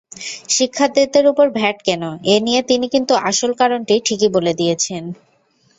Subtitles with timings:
[0.49, 5.03] শিক্ষার্থীদের ওপর ভ্যাট কেন—এ নিয়ে তিনি কিন্তু আসল কারণটি ঠিকই বলে দিয়েছেন।